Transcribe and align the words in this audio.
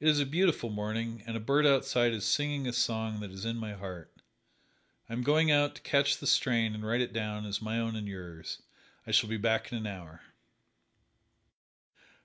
It 0.00 0.08
is 0.08 0.18
a 0.18 0.26
beautiful 0.26 0.68
morning 0.68 1.22
and 1.28 1.36
a 1.36 1.38
bird 1.38 1.64
outside 1.64 2.12
is 2.12 2.26
singing 2.26 2.66
a 2.66 2.72
song 2.72 3.20
that 3.20 3.30
is 3.30 3.44
in 3.44 3.54
my 3.56 3.74
heart. 3.74 4.10
I 5.08 5.12
am 5.12 5.22
going 5.22 5.52
out 5.52 5.76
to 5.76 5.80
catch 5.82 6.16
the 6.18 6.26
strain 6.26 6.74
and 6.74 6.84
write 6.84 7.00
it 7.00 7.12
down 7.12 7.46
as 7.46 7.62
my 7.62 7.78
own 7.78 7.94
and 7.94 8.08
yours. 8.08 8.60
I 9.06 9.12
shall 9.12 9.28
be 9.30 9.36
back 9.36 9.70
in 9.70 9.78
an 9.78 9.86
hour." 9.86 10.22